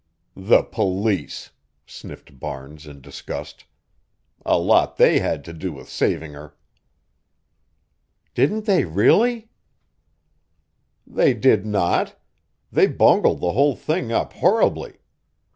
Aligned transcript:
"The 0.35 0.63
police!" 0.63 1.51
sniffed 1.85 2.39
Barnes 2.39 2.87
in 2.87 3.01
disgust. 3.01 3.65
"A 4.43 4.57
lot 4.57 4.97
they 4.97 5.19
had 5.19 5.43
to 5.45 5.53
do 5.53 5.71
with 5.73 5.89
saving 5.89 6.33
her." 6.33 6.55
"Didn't 8.33 8.65
they 8.65 8.83
really?" 8.83 9.51
"They 11.05 11.35
did 11.35 11.67
not. 11.67 12.19
They 12.71 12.87
bungled 12.87 13.41
the 13.41 13.51
whole 13.51 13.75
thing 13.75 14.11
up 14.11 14.33
horribly. 14.33 14.95